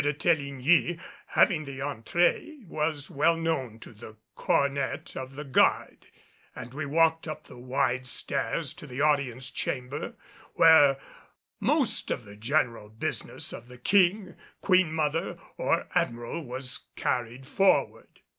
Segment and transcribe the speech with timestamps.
[0.03, 0.97] de Teligny,
[1.27, 6.07] having the entrée, was well known to the cornet of the guard,
[6.55, 10.15] and we walked up the wide stairs to the Audience Chamber,
[10.55, 10.97] where
[11.59, 17.45] most of the general business of the King, Queen mother or the Admiral was carried
[17.45, 18.21] forward.